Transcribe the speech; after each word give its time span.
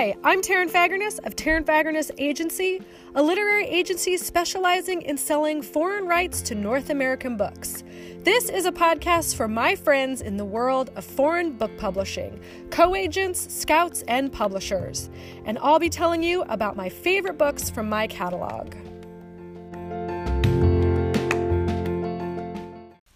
Hi, 0.00 0.16
I'm 0.24 0.40
Taryn 0.40 0.70
Fagerness 0.70 1.18
of 1.18 1.36
Taryn 1.36 1.66
Fagerness 1.66 2.10
Agency, 2.16 2.80
a 3.14 3.22
literary 3.22 3.66
agency 3.66 4.16
specializing 4.16 5.02
in 5.02 5.18
selling 5.18 5.60
foreign 5.60 6.06
rights 6.06 6.40
to 6.40 6.54
North 6.54 6.88
American 6.88 7.36
books. 7.36 7.84
This 8.20 8.48
is 8.48 8.64
a 8.64 8.72
podcast 8.72 9.36
for 9.36 9.46
my 9.46 9.76
friends 9.76 10.22
in 10.22 10.38
the 10.38 10.44
world 10.46 10.90
of 10.96 11.04
foreign 11.04 11.52
book 11.52 11.76
publishing, 11.76 12.40
co 12.70 12.94
agents, 12.94 13.54
scouts, 13.54 14.02
and 14.08 14.32
publishers. 14.32 15.10
And 15.44 15.58
I'll 15.58 15.78
be 15.78 15.90
telling 15.90 16.22
you 16.22 16.44
about 16.48 16.76
my 16.76 16.88
favorite 16.88 17.36
books 17.36 17.68
from 17.68 17.86
my 17.90 18.06
catalog. 18.06 18.74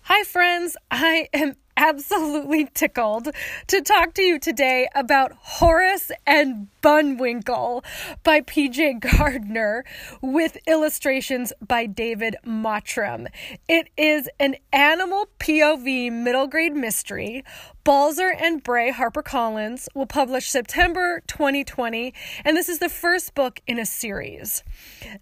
Hi, 0.02 0.22
friends. 0.24 0.76
I 0.90 1.28
am 1.32 1.56
absolutely 1.84 2.64
tickled 2.72 3.28
to 3.66 3.82
talk 3.82 4.14
to 4.14 4.22
you 4.22 4.38
today 4.38 4.88
about 4.94 5.32
Horace 5.38 6.10
and 6.26 6.68
Bunwinkle 6.82 7.84
by 8.22 8.40
PJ 8.40 9.00
Gardner 9.00 9.84
with 10.22 10.56
illustrations 10.66 11.52
by 11.66 11.84
David 11.84 12.36
Mottram. 12.42 13.28
It 13.68 13.90
is 13.98 14.30
an 14.40 14.56
animal 14.72 15.28
POV 15.38 16.10
middle 16.10 16.46
grade 16.46 16.74
mystery. 16.74 17.44
Balzer 17.84 18.32
and 18.32 18.62
Bray 18.62 18.90
HarperCollins 18.90 19.88
will 19.94 20.06
publish 20.06 20.48
September 20.48 21.22
2020, 21.26 22.14
and 22.42 22.56
this 22.56 22.70
is 22.70 22.78
the 22.78 22.88
first 22.88 23.34
book 23.34 23.60
in 23.66 23.78
a 23.78 23.84
series. 23.84 24.62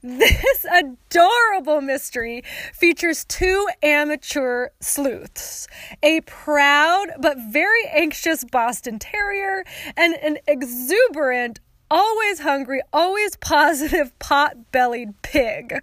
This 0.00 0.64
adorable 0.72 1.80
mystery 1.80 2.44
features 2.72 3.24
two 3.24 3.66
amateur 3.82 4.68
sleuths, 4.78 5.66
a 6.04 6.20
proud 6.52 7.06
but 7.18 7.38
very 7.38 7.86
anxious 7.86 8.44
Boston 8.44 8.98
Terrier, 8.98 9.64
and 9.96 10.12
an 10.16 10.36
exuberant 10.46 11.60
always 11.90 12.40
hungry, 12.40 12.82
always 12.92 13.36
positive, 13.36 14.18
pot 14.18 14.70
bellied 14.70 15.22
pig. 15.22 15.78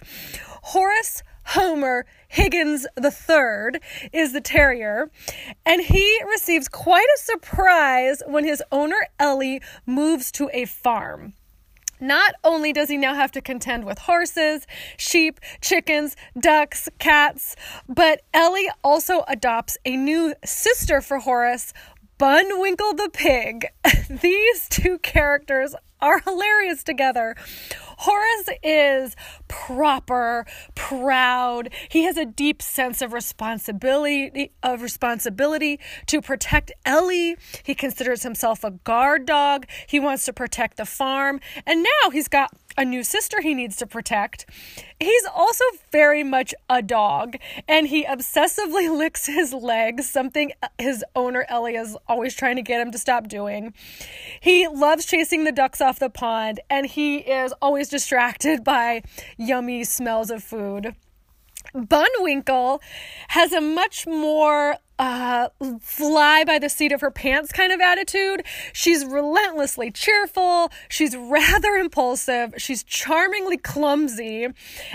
Horace 0.62 1.24
Homer 1.56 2.06
Higgins 2.28 2.86
III 3.04 3.80
is 4.14 4.34
the 4.34 4.42
terrier, 4.42 5.10
and 5.66 5.82
he 5.82 6.22
receives 6.30 6.68
quite 6.70 7.08
a 7.16 7.20
surprise 7.20 8.22
when 8.28 8.44
his 8.44 8.62
owner 8.72 9.08
Ellie 9.18 9.64
moves 9.88 10.32
to 10.34 10.52
a 10.54 10.66
farm. 10.66 11.34
Not 12.00 12.36
only 12.44 12.74
does 12.74 12.90
he 12.90 12.98
now 12.98 13.14
have 13.14 13.32
to 13.34 13.42
contend 13.42 13.86
with 13.86 14.00
horses, 14.00 14.66
sheep, 14.98 15.40
chickens, 15.62 16.16
ducks, 16.40 16.90
cats, 17.00 17.56
but 17.88 18.22
Ellie 18.34 18.70
also 18.84 19.24
adopts 19.28 19.78
a 19.86 19.98
new 19.98 20.34
sister 20.46 21.02
for 21.02 21.20
Horace, 21.20 21.74
Bunwinkle 22.20 22.98
the 22.98 23.10
pig. 23.12 23.68
These 24.22 24.68
two 24.70 24.98
characters 25.00 25.76
are 26.02 26.20
hilarious 26.20 26.84
together. 26.84 27.36
Horace 28.00 28.50
is 28.64 29.16
proper, 29.50 30.46
proud. 30.74 31.70
He 31.90 32.04
has 32.04 32.16
a 32.16 32.26
deep 32.26 32.62
sense 32.62 33.02
of 33.02 33.12
responsibility 33.12 34.52
of 34.64 34.82
responsibility 34.82 35.82
to 36.06 36.22
protect 36.22 36.72
Ellie. 36.86 37.36
He 37.64 37.76
considers 37.76 38.24
himself 38.24 38.64
a 38.64 38.72
guard 38.72 39.26
dog. 39.26 39.66
He 39.86 40.00
wants 40.00 40.24
to 40.26 40.34
protect 40.34 40.78
the 40.78 40.86
farm. 40.86 41.42
And 41.66 41.84
now 41.84 42.10
he's 42.12 42.30
got 42.30 42.52
a 42.78 42.86
new 42.86 43.04
sister 43.04 43.42
he 43.42 43.54
needs 43.54 43.76
to 43.78 43.88
protect. 43.88 44.46
He's 45.00 45.26
also 45.34 45.64
very 45.92 46.24
much 46.24 46.54
a 46.70 46.82
dog, 46.82 47.36
and 47.68 47.88
he 47.88 48.06
obsessively 48.06 48.90
licks 48.98 49.26
his 49.26 49.54
legs, 49.54 50.10
something 50.10 50.52
his 50.78 51.04
owner 51.16 51.46
Ellie 51.50 51.76
is 51.76 51.98
always 52.08 52.36
trying 52.36 52.56
to 52.56 52.62
get 52.62 52.82
him 52.82 52.92
to 52.92 52.98
stop 52.98 53.28
doing. 53.28 53.74
He 54.40 54.68
loves 54.68 55.06
chasing 55.06 55.44
the 55.44 55.52
ducks 55.52 55.82
off 55.82 56.00
the 56.00 56.10
pond, 56.10 56.60
and 56.70 56.86
he 56.86 57.18
is 57.18 57.54
always 57.62 57.90
distracted 57.90 58.64
by 58.64 59.04
yummy 59.38 59.84
smells 59.84 60.30
of 60.30 60.44
food. 60.44 60.96
Bunwinkle 61.76 62.80
has 63.30 63.52
a 63.52 63.62
much 63.62 64.08
more 64.08 64.78
uh, 65.00 65.48
fly 65.80 66.44
by 66.44 66.60
the 66.60 66.70
seat 66.70 66.92
of 66.92 67.02
her 67.02 67.10
pants 67.10 67.52
kind 67.52 67.72
of 67.72 67.80
attitude. 67.80 68.44
She's 68.74 69.06
relentlessly 69.06 69.90
cheerful. 69.92 70.72
She's 70.90 71.16
rather 71.18 71.76
impulsive. 71.76 72.54
She's 72.58 72.84
charmingly 72.84 73.58
clumsy. 73.58 74.48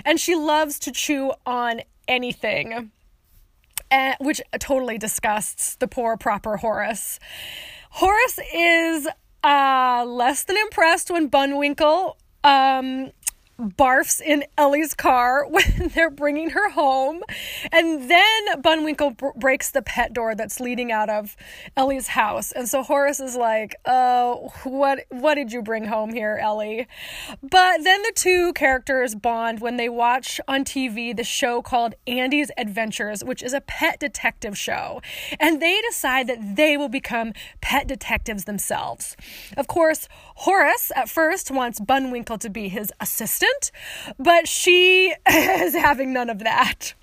And 0.04 0.20
she 0.20 0.36
loves 0.36 0.78
to 0.80 0.92
chew 0.92 1.32
on 1.46 1.80
anything, 2.06 2.92
uh, 3.90 4.14
which 4.20 4.42
totally 4.60 4.98
disgusts 4.98 5.76
the 5.76 5.88
poor, 5.88 6.18
proper 6.18 6.58
Horace. 6.58 7.18
Horace 7.90 8.38
is 8.54 9.08
uh, 9.42 10.04
less 10.06 10.44
than 10.44 10.56
impressed 10.58 11.10
when 11.10 11.30
Bunwinkle 11.30 12.16
um, 12.44 13.10
barfs 13.58 14.20
in 14.20 14.44
Ellie's 14.58 14.94
car 14.94 15.46
when 15.48 15.90
they're 15.94 16.10
bringing 16.10 16.50
her 16.50 16.70
home. 16.70 17.22
And 17.72 18.10
then 18.10 18.62
Bunwinkle 18.62 19.16
b- 19.18 19.28
breaks 19.36 19.70
the 19.70 19.82
pet 19.82 20.12
door 20.12 20.34
that's 20.34 20.60
leading 20.60 20.90
out 20.90 21.10
of 21.10 21.36
Ellie's 21.76 22.08
house. 22.08 22.52
And 22.52 22.68
so 22.68 22.82
Horace 22.82 23.20
is 23.20 23.36
like, 23.36 23.76
"Oh, 23.86 24.52
what 24.64 25.00
what 25.10 25.34
did 25.34 25.52
you 25.52 25.62
bring 25.62 25.86
home 25.86 26.12
here, 26.12 26.38
Ellie?" 26.40 26.86
But 27.42 27.84
then 27.84 28.02
the 28.02 28.12
two 28.14 28.52
characters 28.54 29.14
bond 29.14 29.60
when 29.60 29.76
they 29.76 29.88
watch 29.88 30.40
on 30.48 30.64
TV 30.64 31.16
the 31.16 31.24
show 31.24 31.62
called 31.62 31.94
Andy's 32.06 32.50
Adventures, 32.56 33.22
which 33.24 33.42
is 33.42 33.52
a 33.52 33.60
pet 33.60 34.00
detective 34.00 34.56
show. 34.58 35.00
And 35.38 35.60
they 35.60 35.80
decide 35.82 36.26
that 36.26 36.56
they 36.56 36.76
will 36.76 36.88
become 36.88 37.32
pet 37.60 37.86
detectives 37.86 38.44
themselves. 38.44 39.16
Of 39.56 39.68
course, 39.68 40.08
Horace 40.36 40.90
at 40.96 41.08
first 41.08 41.50
wants 41.50 41.80
Bunwinkle 41.80 42.38
to 42.40 42.50
be 42.50 42.68
his 42.68 42.92
assistant 43.00 43.43
but 44.18 44.48
she 44.48 45.14
is 45.28 45.74
having 45.74 46.12
none 46.12 46.30
of 46.30 46.40
that. 46.40 46.94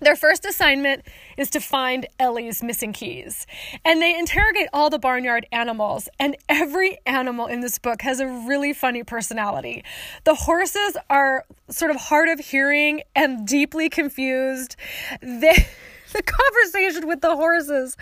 Their 0.00 0.16
first 0.16 0.46
assignment 0.46 1.02
is 1.36 1.50
to 1.50 1.60
find 1.60 2.06
Ellie's 2.18 2.62
missing 2.62 2.94
keys. 2.94 3.46
And 3.84 4.00
they 4.00 4.18
interrogate 4.18 4.68
all 4.72 4.88
the 4.88 4.98
barnyard 4.98 5.46
animals, 5.52 6.08
and 6.18 6.36
every 6.48 6.98
animal 7.04 7.46
in 7.46 7.60
this 7.60 7.78
book 7.78 8.00
has 8.00 8.18
a 8.18 8.26
really 8.26 8.72
funny 8.72 9.04
personality. 9.04 9.84
The 10.24 10.34
horses 10.34 10.96
are 11.10 11.44
sort 11.68 11.90
of 11.90 11.98
hard 11.98 12.30
of 12.30 12.40
hearing 12.40 13.02
and 13.14 13.46
deeply 13.46 13.90
confused. 13.90 14.76
They 15.20 15.68
the 16.12 16.22
conversation 16.22 17.06
with 17.06 17.20
the 17.20 17.36
horses 17.36 17.96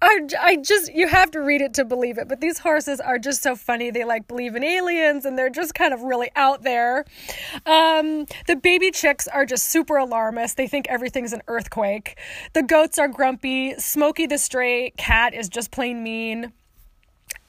are 0.00 0.18
I 0.40 0.56
just 0.56 0.92
you 0.94 1.08
have 1.08 1.30
to 1.32 1.40
read 1.40 1.60
it 1.60 1.74
to 1.74 1.84
believe 1.84 2.18
it. 2.18 2.28
But 2.28 2.40
these 2.40 2.58
horses 2.58 3.00
are 3.00 3.18
just 3.18 3.42
so 3.42 3.56
funny. 3.56 3.90
They 3.90 4.04
like 4.04 4.28
believe 4.28 4.54
in 4.54 4.62
aliens 4.62 5.24
and 5.24 5.36
they're 5.36 5.50
just 5.50 5.74
kind 5.74 5.92
of 5.92 6.02
really 6.02 6.30
out 6.36 6.62
there. 6.62 7.04
Um, 7.66 8.26
the 8.46 8.56
baby 8.56 8.90
chicks 8.90 9.26
are 9.26 9.44
just 9.44 9.68
super 9.68 9.96
alarmist. 9.96 10.56
They 10.56 10.68
think 10.68 10.86
everything's 10.88 11.32
an 11.32 11.42
earthquake. 11.48 12.18
The 12.52 12.62
goats 12.62 12.98
are 12.98 13.08
grumpy. 13.08 13.74
Smokey 13.78 14.26
the 14.26 14.38
stray 14.38 14.92
cat 14.96 15.34
is 15.34 15.48
just 15.48 15.70
plain 15.70 16.02
mean. 16.02 16.52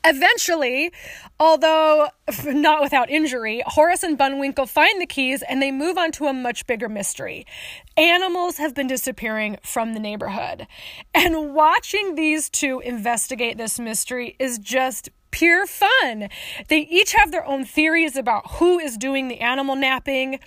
Eventually, 0.05 0.91
although 1.39 2.07
not 2.45 2.81
without 2.81 3.09
injury, 3.09 3.61
Horace 3.65 4.03
and 4.03 4.17
Bunwinkle 4.17 4.67
find 4.69 5.01
the 5.01 5.05
keys 5.05 5.41
and 5.41 5.61
they 5.61 5.71
move 5.71 5.97
on 5.97 6.11
to 6.13 6.27
a 6.27 6.33
much 6.33 6.65
bigger 6.67 6.87
mystery. 6.87 7.45
Animals 7.97 8.57
have 8.57 8.73
been 8.73 8.87
disappearing 8.87 9.57
from 9.61 9.93
the 9.93 9.99
neighborhood. 9.99 10.67
And 11.13 11.53
watching 11.53 12.15
these 12.15 12.49
two 12.49 12.79
investigate 12.79 13.57
this 13.57 13.79
mystery 13.79 14.35
is 14.39 14.57
just 14.57 15.09
pure 15.31 15.67
fun. 15.67 16.29
They 16.69 16.79
each 16.79 17.13
have 17.13 17.31
their 17.31 17.45
own 17.45 17.65
theories 17.65 18.15
about 18.15 18.51
who 18.51 18.79
is 18.79 18.97
doing 18.97 19.27
the 19.27 19.41
animal 19.41 19.75
napping. 19.75 20.39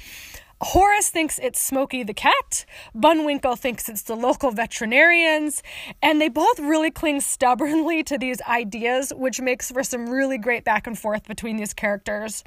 Horace 0.63 1.11
thinks 1.11 1.41
it's 1.41 1.61
Smokey 1.61 2.05
the 2.05 2.15
cat. 2.15 2.65
Bunwinkle 2.95 3.59
thinks 3.59 3.89
it's 3.89 4.03
the 4.03 4.15
local 4.15 4.53
veterinarians. 4.53 5.63
And 6.01 6.21
they 6.21 6.29
both 6.29 6.61
really 6.61 6.91
cling 6.91 7.21
stubbornly 7.21 8.05
to 8.05 8.17
these 8.17 8.41
ideas, 8.43 9.13
which 9.15 9.41
makes 9.41 9.73
for 9.73 9.83
some 9.83 10.09
really 10.09 10.39
great 10.39 10.65
back 10.65 10.87
and 10.87 10.97
forth 10.97 11.27
between 11.27 11.57
these 11.57 11.75
characters. 11.75 12.45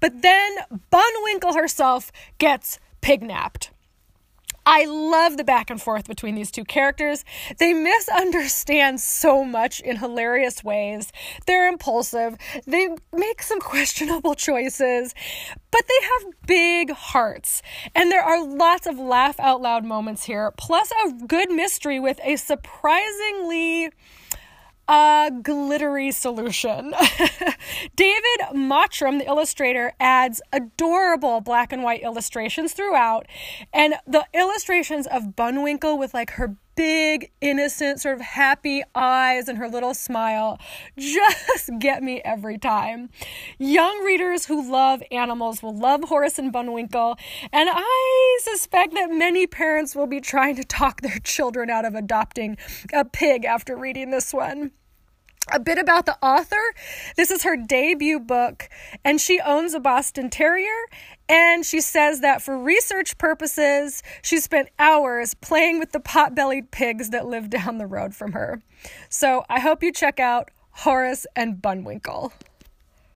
But 0.00 0.22
then 0.22 0.56
Bunwinkle 0.90 1.54
herself 1.54 2.10
gets 2.38 2.78
pignapped. 3.02 3.70
I 4.70 4.84
love 4.84 5.38
the 5.38 5.44
back 5.44 5.70
and 5.70 5.80
forth 5.80 6.06
between 6.06 6.34
these 6.34 6.50
two 6.50 6.62
characters. 6.62 7.24
They 7.56 7.72
misunderstand 7.72 9.00
so 9.00 9.42
much 9.42 9.80
in 9.80 9.96
hilarious 9.96 10.62
ways. 10.62 11.10
They're 11.46 11.68
impulsive. 11.68 12.36
They 12.66 12.90
make 13.16 13.40
some 13.40 13.60
questionable 13.60 14.34
choices, 14.34 15.14
but 15.70 15.84
they 15.88 16.06
have 16.06 16.34
big 16.46 16.90
hearts. 16.90 17.62
And 17.94 18.12
there 18.12 18.22
are 18.22 18.46
lots 18.46 18.86
of 18.86 18.98
laugh 18.98 19.40
out 19.40 19.62
loud 19.62 19.86
moments 19.86 20.24
here, 20.24 20.52
plus 20.58 20.92
a 21.06 21.12
good 21.26 21.50
mystery 21.50 21.98
with 21.98 22.20
a 22.22 22.36
surprisingly 22.36 23.88
a 24.88 25.30
glittery 25.42 26.10
solution. 26.10 26.94
David 27.96 28.40
Mottram, 28.54 29.18
the 29.18 29.26
illustrator, 29.26 29.92
adds 30.00 30.40
adorable 30.52 31.40
black 31.40 31.72
and 31.72 31.82
white 31.82 32.02
illustrations 32.02 32.72
throughout, 32.72 33.26
and 33.72 33.94
the 34.06 34.24
illustrations 34.32 35.06
of 35.06 35.36
Bunwinkle 35.36 35.98
with 35.98 36.14
like 36.14 36.32
her 36.32 36.56
big, 36.78 37.32
innocent, 37.40 38.00
sort 38.00 38.14
of 38.14 38.20
happy 38.20 38.84
eyes 38.94 39.48
and 39.48 39.58
her 39.58 39.68
little 39.68 39.94
smile 39.94 40.60
just 40.96 41.70
get 41.80 42.04
me 42.04 42.22
every 42.24 42.56
time. 42.56 43.10
Young 43.58 44.04
readers 44.04 44.46
who 44.46 44.70
love 44.70 45.02
animals 45.10 45.60
will 45.60 45.76
love 45.76 46.04
Horace 46.04 46.38
and 46.38 46.52
Bunwinkle, 46.52 47.18
and 47.52 47.68
I 47.72 48.38
suspect 48.42 48.94
that 48.94 49.10
many 49.10 49.48
parents 49.48 49.96
will 49.96 50.06
be 50.06 50.20
trying 50.20 50.54
to 50.54 50.62
talk 50.62 51.00
their 51.00 51.18
children 51.18 51.68
out 51.68 51.84
of 51.84 51.96
adopting 51.96 52.56
a 52.92 53.04
pig 53.04 53.44
after 53.44 53.76
reading 53.76 54.12
this 54.12 54.32
one 54.32 54.70
a 55.52 55.60
bit 55.60 55.78
about 55.78 56.06
the 56.06 56.16
author. 56.22 56.56
This 57.16 57.30
is 57.30 57.42
her 57.42 57.56
debut 57.56 58.20
book, 58.20 58.68
and 59.04 59.20
she 59.20 59.40
owns 59.40 59.74
a 59.74 59.80
Boston 59.80 60.30
Terrier. 60.30 60.86
And 61.28 61.64
she 61.66 61.80
says 61.80 62.20
that 62.20 62.40
for 62.40 62.58
research 62.58 63.18
purposes, 63.18 64.02
she 64.22 64.38
spent 64.40 64.70
hours 64.78 65.34
playing 65.34 65.78
with 65.78 65.92
the 65.92 66.00
pot 66.00 66.34
bellied 66.34 66.70
pigs 66.70 67.10
that 67.10 67.26
live 67.26 67.50
down 67.50 67.78
the 67.78 67.86
road 67.86 68.14
from 68.14 68.32
her. 68.32 68.62
So 69.08 69.44
I 69.48 69.60
hope 69.60 69.82
you 69.82 69.92
check 69.92 70.18
out 70.18 70.50
Horace 70.70 71.26
and 71.36 71.56
Bunwinkle. 71.56 72.32